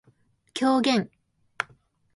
[0.55, 1.11] 狂言